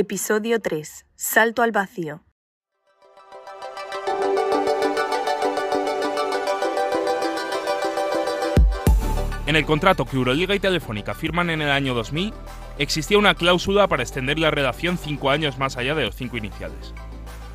[0.00, 1.06] Episodio 3.
[1.16, 2.22] Salto al vacío.
[9.48, 12.32] En el contrato que Euroliga y Telefónica firman en el año 2000,
[12.78, 16.94] existía una cláusula para extender la relación cinco años más allá de los cinco iniciales.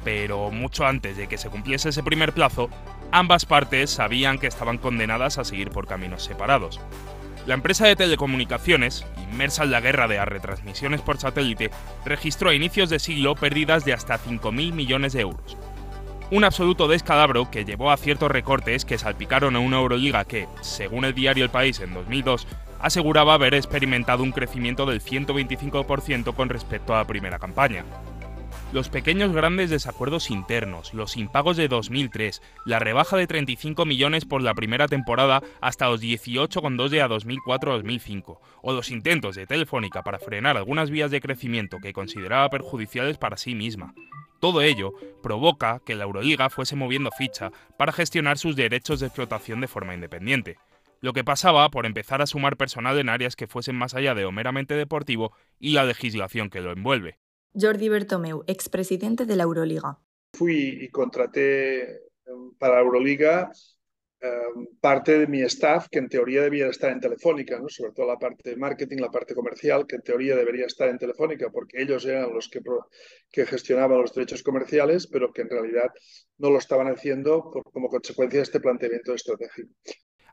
[0.04, 2.70] Pero mucho antes de que se cumpliese ese primer plazo,
[3.14, 6.82] ambas partes sabían que estaban condenadas a seguir por caminos separados.
[7.46, 11.72] La empresa de telecomunicaciones, inmersa en la guerra de las retransmisiones por satélite,
[12.06, 15.58] registró a inicios de siglo pérdidas de hasta 5.000 millones de euros.
[16.32, 21.04] Un absoluto descalabro que llevó a ciertos recortes que salpicaron a una Euroliga que, según
[21.04, 22.48] el diario El País en 2002,
[22.80, 27.84] aseguraba haber experimentado un crecimiento del 125% con respecto a la primera campaña
[28.74, 34.42] los pequeños grandes desacuerdos internos, los impagos de 2003, la rebaja de 35 millones por
[34.42, 40.18] la primera temporada hasta los 18,2 de a 2004-2005, o los intentos de Telefónica para
[40.18, 43.94] frenar algunas vías de crecimiento que consideraba perjudiciales para sí misma.
[44.40, 49.62] Todo ello provoca que la Euroliga fuese moviendo ficha para gestionar sus derechos de explotación
[49.62, 50.58] de forma independiente
[51.00, 54.22] lo que pasaba por empezar a sumar personal en áreas que fuesen más allá de
[54.22, 57.20] lo meramente deportivo y la legislación que lo envuelve.
[57.54, 60.00] Jordi Bertomeu, expresidente de la Euroliga.
[60.34, 61.84] Fui y contraté
[62.26, 63.52] em, para la Euroliga
[64.20, 67.70] em, parte de mi staff que en teoría debía estar en Telefónica, ¿no?
[67.70, 70.98] sobre todo la parte de marketing, la parte comercial, que en teoría debería estar en
[70.98, 72.62] Telefónica porque ellos eran los que,
[73.32, 75.92] que gestionaban los derechos comerciales, pero que en realidad
[76.40, 79.70] no lo estaban haciendo como consecuencia de este planteamiento estratégico.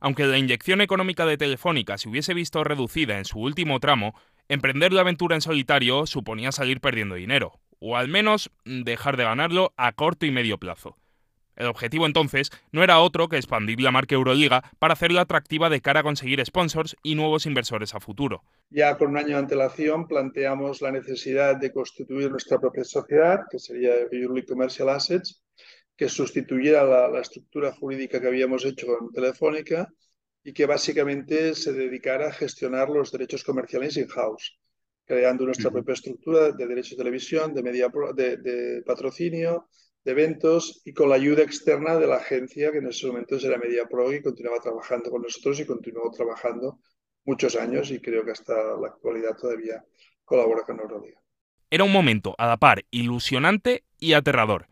[0.01, 4.15] Aunque la inyección económica de Telefónica se hubiese visto reducida en su último tramo,
[4.51, 9.73] Emprender la aventura en solitario suponía salir perdiendo dinero, o al menos dejar de ganarlo
[9.77, 10.97] a corto y medio plazo.
[11.55, 15.81] El objetivo entonces no era otro que expandir la marca Euroliga para hacerla atractiva de
[15.81, 18.43] cara a conseguir sponsors y nuevos inversores a futuro.
[18.71, 23.61] Ya con un año de antelación planteamos la necesidad de constituir nuestra propia sociedad, que
[23.61, 25.45] sería Euroliga Commercial Assets,
[25.97, 29.89] que sustituyera la, la estructura jurídica que habíamos hecho con Telefónica
[30.43, 34.59] y que básicamente se dedicara a gestionar los derechos comerciales in-house,
[35.05, 39.69] creando nuestra propia estructura de derechos de televisión, de, media de, patrocinio,
[40.05, 43.59] de eventos y con la ayuda externa de la agencia que en ese momento era
[43.59, 46.81] MediaPro y continuaba trabajando con nosotros y continuó trabajando
[47.25, 49.85] muchos años y creo que hasta la actualidad todavía
[50.25, 51.21] colabora con Euroliga.
[51.71, 54.67] Era un momento a la par ilusionante y aterrador,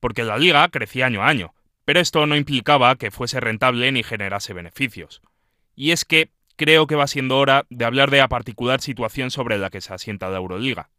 [0.00, 4.02] porque la liga crecía año a año, pero esto no implicaba que fuese rentable ni
[4.02, 5.22] generase beneficios.
[5.76, 9.58] Y es que creo que va siendo hora de hablar de la particular situación sobre
[9.58, 10.90] la que se asienta la Euroliga.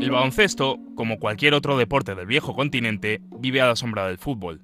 [0.00, 4.62] El baloncesto, como cualquier otro deporte del viejo continente, vive a la sombra del fútbol.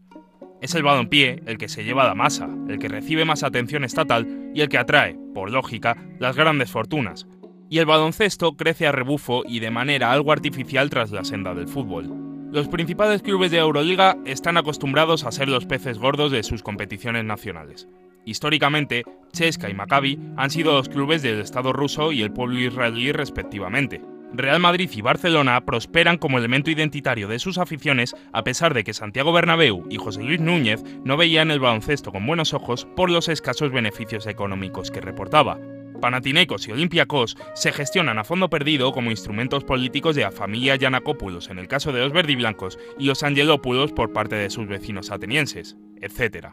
[0.61, 4.51] Es el balonpié el que se lleva la masa, el que recibe más atención estatal
[4.55, 7.29] y el que atrae, por lógica, las grandes fortunas.
[7.71, 11.69] Y el baloncesto crece a rebufo y de manera algo artificial tras la senda del
[11.69, 12.28] fútbol.
[12.51, 17.23] Los principales clubes de Euroliga están acostumbrados a ser los peces gordos de sus competiciones
[17.23, 17.89] nacionales.
[18.25, 19.05] Históricamente,
[19.35, 24.01] Cheska y Maccabi han sido los clubes del Estado ruso y el pueblo israelí respectivamente.
[24.33, 28.95] Real Madrid y Barcelona prosperan como elemento identitario de sus aficiones a pesar de que
[28.95, 33.29] Santiago Bernabéu y José Luis Núñez no veían el baloncesto con buenos ojos por los
[33.29, 35.59] escasos beneficios económicos que reportaba.
[36.01, 41.51] Panathinaikos y Olympiacos se gestionan a fondo perdido como instrumentos políticos de la familia Yanakopoulos
[41.51, 45.77] en el caso de los verdiblancos y los Angelopoulos por parte de sus vecinos atenienses,
[46.01, 46.49] etc.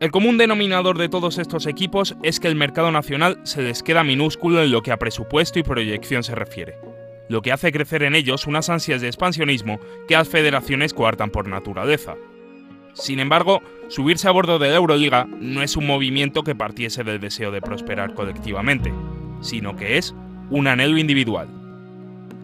[0.00, 4.04] El común denominador de todos estos equipos es que el mercado nacional se les queda
[4.04, 6.76] minúsculo en lo que a presupuesto y proyección se refiere,
[7.28, 11.48] lo que hace crecer en ellos unas ansias de expansionismo que las federaciones coartan por
[11.48, 12.16] naturaleza,
[12.94, 17.20] sin embargo, subirse a bordo de la Euroliga no es un movimiento que partiese del
[17.20, 18.92] deseo de prosperar colectivamente,
[19.40, 20.14] sino que es
[20.50, 21.48] un anhelo individual.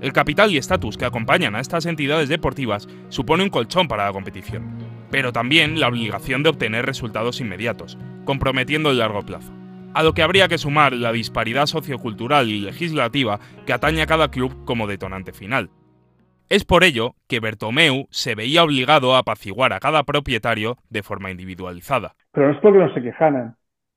[0.00, 4.12] El capital y estatus que acompañan a estas entidades deportivas supone un colchón para la
[4.12, 4.76] competición,
[5.10, 9.52] pero también la obligación de obtener resultados inmediatos, comprometiendo el largo plazo.
[9.94, 14.30] A lo que habría que sumar la disparidad sociocultural y legislativa que atañe a cada
[14.30, 15.70] club como detonante final.
[16.50, 21.30] Es por ello que Bertomeu se veía obligado a apaciguar a cada propietario de forma
[21.30, 22.16] individualizada.
[22.32, 23.54] Pero no es porque no se quejaran,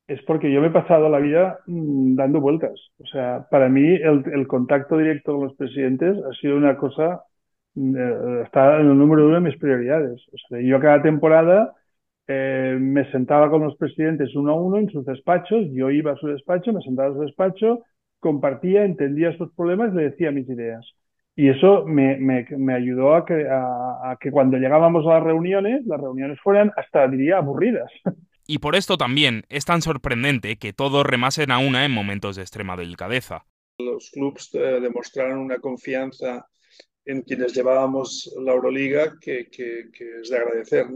[0.08, 2.74] es porque yo me he pasado la vida mm, dando vueltas.
[3.00, 7.24] O sea, para mí el, contacto directo con los presidentes ha sido una cosa,
[7.74, 10.24] mm, eh, está en el número uno de mis prioridades.
[10.32, 11.74] O sea, yo cada temporada
[12.28, 16.18] eh, me sentaba con los presidentes uno a uno en sus despachos, yo iba a
[16.18, 17.82] su despacho, me sentaba a su despacho,
[18.20, 20.86] compartía, entendía sus problemas y le decía mis ideas.
[21.36, 25.86] Y eso me, me, me ayudó a que, a, que cuando llegábamos a las reuniones,
[25.86, 27.92] las reuniones fueran hasta, diría, aburridas.
[28.46, 32.42] Y por esto también es tan sorprendente que todos remasen a una en momentos de
[32.42, 33.46] extrema delicadeza.
[33.78, 36.46] Los clubes eh, demostraron una confianza
[37.06, 40.88] en quienes llevábamos la Euroliga que, es de agradecer.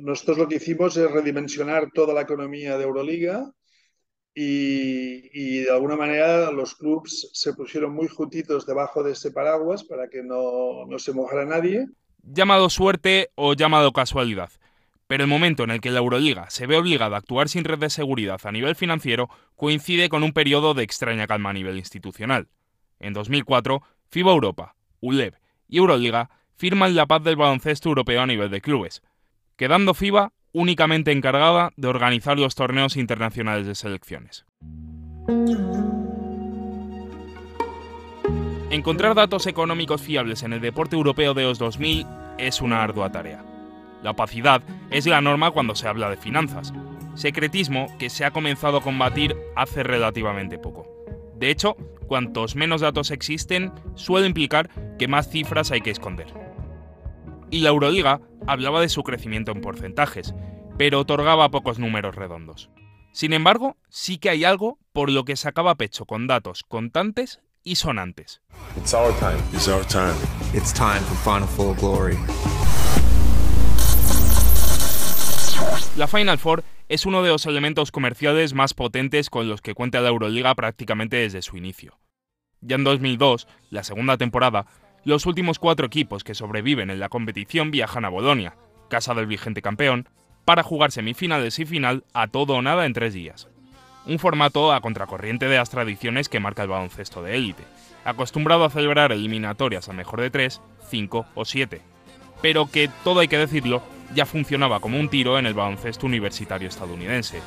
[0.00, 3.50] Nosotros lo que hicimos es redimensionar toda la economía de Euroliga
[4.40, 10.08] y, de alguna manera los clubes se pusieron muy juntitos debajo de este paraguas para
[10.08, 11.86] que no, no se mojara nadie.
[12.22, 14.50] Llamado suerte o llamado casualidad.
[15.08, 17.78] Pero el momento en el que la Euroliga se ve obligada a actuar sin red
[17.78, 22.48] de seguridad a nivel financiero coincide con un periodo de extraña calma a nivel institucional.
[23.00, 25.34] En 2004, FIBA Europa, ULEB
[25.66, 29.02] y Euroliga firman la paz del baloncesto europeo a nivel de clubes,
[29.56, 34.44] quedando FIBA únicamente encargada de organizar los torneos internacionales de selecciones.
[38.70, 42.06] Encontrar datos económicos fiables en el deporte europeo de los 2000
[42.36, 43.42] es una ardua tarea.
[44.02, 46.72] La opacidad es la norma cuando se habla de finanzas,
[47.14, 50.86] secretismo que se ha comenzado a combatir hace relativamente poco.
[51.34, 54.68] De hecho, cuantos menos datos existen, suele implicar
[54.98, 56.26] que más cifras hay que esconder.
[57.50, 60.34] Y la Euroliga hablaba de su crecimiento en porcentajes,
[60.78, 62.70] pero otorgaba pocos números redondos.
[63.12, 67.76] Sin embargo, sí que hay algo por lo que sacaba pecho con datos contantes y
[67.76, 68.40] sonantes.
[75.96, 80.00] La Final Four es uno de los elementos comerciales más potentes con los que cuenta
[80.00, 81.98] la Euroliga prácticamente desde su inicio.
[82.60, 84.66] Ya en 2002, la segunda temporada,
[85.08, 88.56] los últimos cuatro equipos que sobreviven en la competición viajan a Bolonia,
[88.90, 90.06] casa del vigente campeón,
[90.44, 93.48] para jugar semifinales y final a todo o nada en tres días.
[94.04, 97.64] Un formato a contracorriente de las tradiciones que marca el baloncesto de élite,
[98.04, 100.60] acostumbrado a celebrar eliminatorias a mejor de tres,
[100.90, 101.80] cinco o siete,
[102.42, 103.82] pero que, todo hay que decirlo,
[104.14, 107.40] ya funcionaba como un tiro en el baloncesto universitario estadounidense.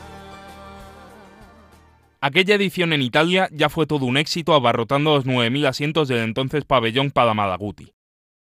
[2.23, 6.65] Aquella edición en Italia ya fue todo un éxito abarrotando los 9.000 asientos del entonces
[6.65, 7.95] pabellón Padamadaguti,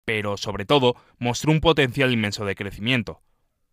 [0.04, 3.22] pero sobre todo mostró un potencial inmenso de crecimiento.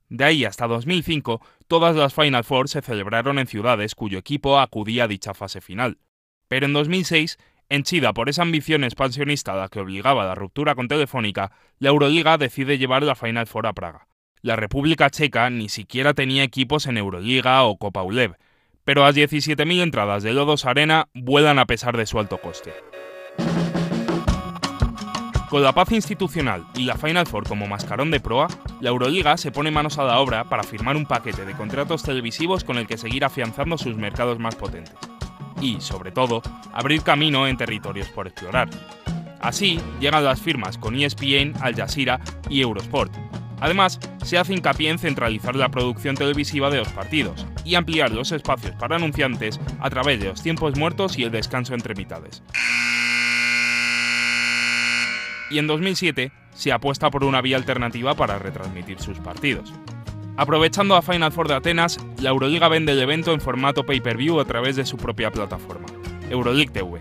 [0.10, 5.06] De ahí hasta 2005, todas las Final Four se celebraron en ciudades cuyo equipo acudía
[5.06, 5.98] a dicha fase final.
[6.48, 10.88] Pero en 2006, henchida por esa ambición expansionista a la que obligaba la ruptura con
[10.88, 14.08] Telefónica, la Euroliga decide llevar la Final Four a Praga.
[14.44, 18.36] La República Checa ni siquiera tenía equipos en Euroliga o Copa ULEB,
[18.86, 22.74] pero las 17.000 entradas de Lodos Arena vuelan a pesar de su alto coste.
[25.50, 28.48] Con la paz institucional y la Final Four como mascarón de proa,
[28.82, 32.64] la Euroliga se pone manos a la obra para firmar un paquete de contratos televisivos
[32.64, 34.96] con el que seguir afianzando sus mercados más potentes.
[35.62, 36.42] Y, sobre todo,
[36.74, 38.70] abrir camino en territorios por explorar.
[39.40, 43.14] Así llegan las firmas con ESPN, Al Jazeera y Eurosport,
[43.60, 48.32] Además, se hace hincapié en centralizar la producción televisiva de los partidos y ampliar los
[48.32, 52.44] espacios para anunciantes a través de los tiempos muertos y el descanso entre mitades.
[55.50, 59.74] Y en 2007 se apuesta por una vía alternativa para retransmitir sus partidos.
[60.38, 64.46] Aprovechando a Final Four de Atenas, la Euroliga vende el evento en formato pay-per-view a
[64.46, 65.86] través de su propia plataforma,
[66.30, 67.00] Euroleague TV,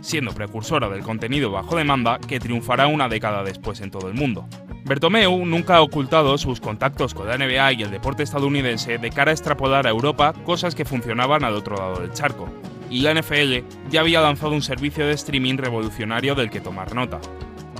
[0.00, 4.48] siendo precursora del contenido bajo demanda que triunfará una década después en todo el mundo.
[4.84, 9.30] Bertomeu nunca ha ocultado sus contactos con la NBA y el deporte estadounidense de cara
[9.30, 12.48] a extrapolar a Europa cosas que funcionaban al otro lado del charco,
[12.90, 17.20] y la NFL ya había lanzado un servicio de streaming revolucionario del que tomar nota.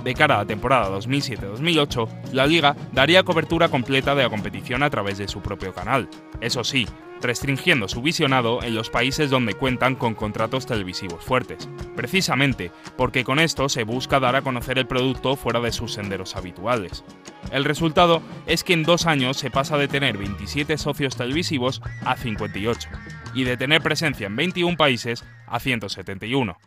[0.03, 4.89] De cara a la temporada 2007-2008, la liga daría cobertura completa de la competición a
[4.89, 6.09] través de su propio canal.
[6.41, 6.87] Eso sí,
[7.21, 13.39] restringiendo su visionado en los países donde cuentan con contratos televisivos fuertes, precisamente porque con
[13.39, 17.05] esto se busca dar a conocer el producto fuera de sus senderos habituales.
[17.51, 22.17] El resultado es que en dos años se pasa de tener 27 socios televisivos a
[22.17, 22.89] 58,
[23.33, 26.57] y de tener presencia en 21 países a 171.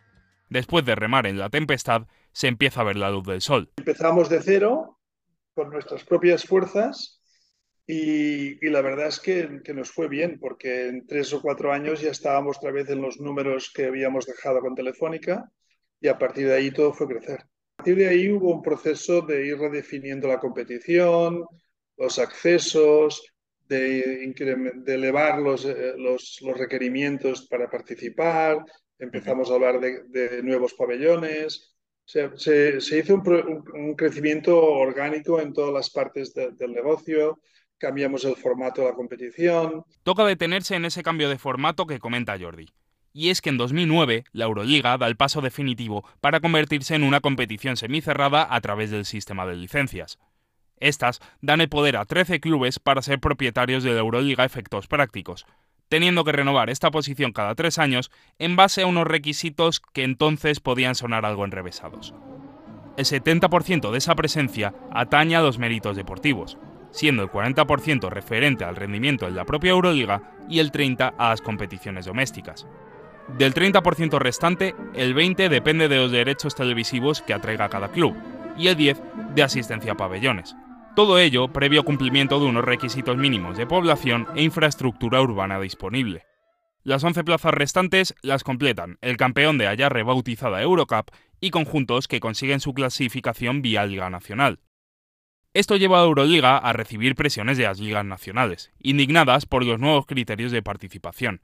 [0.49, 3.71] Después de remar en la tempestad, se empieza a ver la luz del sol.
[3.77, 4.99] Empezamos de cero,
[5.55, 7.19] con nuestras propias fuerzas,
[7.87, 12.11] y, la verdad es que, nos fue bien, porque en tres o cuatro años ya
[12.11, 15.51] estábamos otra vez en los números que habíamos dejado con Telefónica
[15.99, 17.39] y a partir de ahí todo fue crecer.
[17.39, 21.43] A partir de ahí hubo un proceso de ir redefiniendo la competición,
[21.95, 23.33] los accesos,
[23.67, 24.31] de,
[24.85, 28.63] elevar los, eh, los, los, requerimientos para participar,
[28.99, 31.76] empezamos a hablar de, nuevos pabellones.
[32.07, 37.39] Se, se, hizo un, un, crecimiento orgánico en todas las partes del negocio
[37.77, 39.83] cambiamos el formato de la competición.
[40.03, 42.69] Toca detenerse en ese cambio de formato que comenta Jordi.
[43.13, 47.19] Y es que en 2009 la Euroliga da el paso definitivo para convertirse en una
[47.19, 50.19] competición semicerrada a través del sistema de licencias.
[50.79, 55.45] Estas dan el poder a 13 clubes para ser propietarios de la Euroliga efectos prácticos,
[55.89, 60.59] teniendo que renovar esta posición cada tres años en base a unos requisitos que entonces
[60.59, 62.13] podían sonar algo enrevesados.
[62.97, 66.57] El 70% de esa presencia atañe a los méritos deportivos,
[66.91, 71.41] siendo el 40% referente al rendimiento en la propia Euroliga y el 30% a las
[71.41, 72.65] competiciones domésticas.
[73.37, 78.15] Del 30% restante, el 20% depende de los derechos televisivos que atraiga cada club
[78.57, 80.55] y el 10% de asistencia a pabellones.
[80.97, 86.25] Todo ello previo cumplimiento de unos requisitos mínimos de población e infraestructura urbana disponible.
[86.81, 92.19] Las 11 plazas restantes las completan el campeón de allá rebautizada Eurocup y conjuntos que
[92.19, 94.59] consiguen su clasificación vía Liga Nacional.
[95.53, 100.07] Esto lleva a Euroliga a recibir presiones de las ligas nacionales, indignadas por los nuevos
[100.07, 101.43] criterios de participación.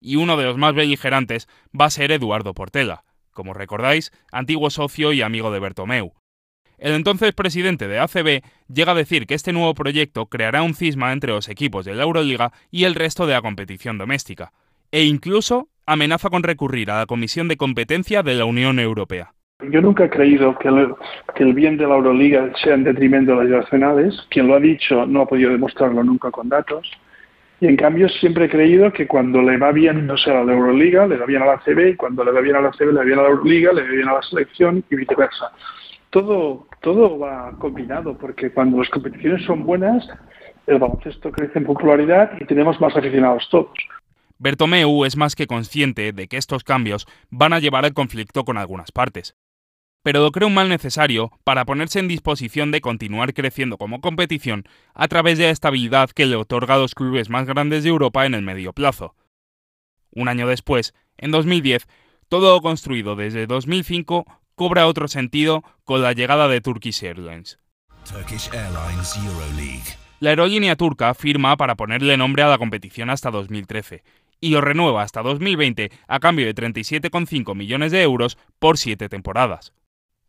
[0.00, 5.12] Y uno de los más beligerantes va a ser Eduardo Portela, como recordáis, antiguo socio
[5.12, 6.14] y amigo de Bertomeu,
[6.84, 11.14] el entonces presidente de ACB llega a decir que este nuevo proyecto creará un cisma
[11.14, 14.52] entre los equipos de la Euroliga y el resto de la competición doméstica,
[14.92, 19.32] e incluso amenaza con recurrir a la Comisión de Competencia de la Unión Europea.
[19.70, 23.62] Yo nunca he creído que el, bien de la Euroliga sea en detrimento de las
[23.62, 24.14] nacionales.
[24.28, 26.90] Quien lo ha dicho no ha podido demostrarlo nunca con datos.
[27.62, 31.06] Y en cambio siempre he creído que cuando le va bien, no sea la Euroliga,
[31.06, 32.98] le va bien a la ACB, y cuando le va bien a la ACB, le
[32.98, 35.50] va bien a la Euroliga, le va bien a la selección y viceversa
[36.14, 40.06] todo, va combinado, porque cuando las competiciones son buenas,
[40.66, 43.76] el baloncesto crece en popularidad y tenemos más aficionados todos.
[44.38, 48.58] Bertomeu es más que consciente de que estos cambios van a llevar al conflicto con
[48.58, 49.36] algunas partes,
[50.02, 54.64] pero lo cree un mal necesario para ponerse en disposición de continuar creciendo como competición
[54.94, 58.26] a través de la estabilidad que le otorga a los clubes más grandes de Europa
[58.26, 59.14] en el medio plazo.
[60.10, 61.86] Un año después, en 2010,
[62.28, 67.58] todo construido desde 2005 cobra otro sentido con la llegada de Turkish Airlines.
[70.20, 74.02] La aerolínea turca firma para ponerle nombre a la competición hasta 2013
[74.40, 79.72] y lo renueva hasta 2020 a cambio de 37,5 millones de euros por siete temporadas.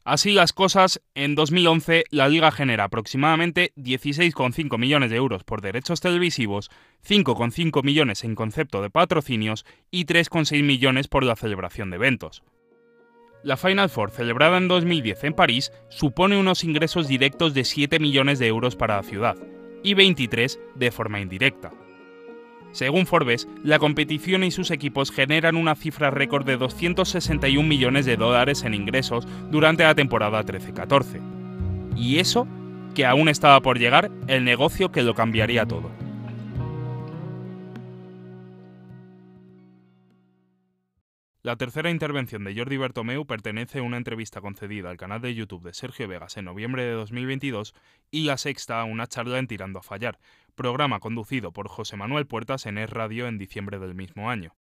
[0.06, 6.00] Así las cosas, en 2011 la liga genera aproximadamente 16,5 millones de euros por derechos
[6.00, 6.70] televisivos,
[7.08, 12.44] 5,5 millones en concepto de patrocinios y 3,6 millones por la celebración de eventos.
[13.46, 18.40] La Final Four, celebrada en 2010 en París, supone unos ingresos directos de 7 millones
[18.40, 19.38] de euros para la ciudad
[19.84, 21.70] y 23 de forma indirecta.
[22.72, 28.18] Según Forbes, la competición y sus equipos generan una cifra récord de 261 millones de
[28.18, 31.22] dólares en ingresos durante la temporada 13-14.
[31.96, 32.48] Y eso,
[32.96, 35.92] que aún estaba por llegar, el negocio que lo cambiaría todo.
[41.46, 45.62] La tercera intervención de Jordi Bertomeu pertenece a una entrevista concedida al canal de YouTube
[45.62, 47.76] de Sergio Vegas en noviembre de 2022
[48.10, 50.18] y la sexta a una charla en Tirando a Fallar,
[50.56, 54.54] programa conducido por José Manuel Puertas en Es Radio en diciembre del mismo año.